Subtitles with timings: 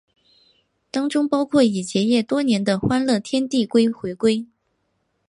[0.89, 4.47] 当中包括已结业多年的欢乐天地回归。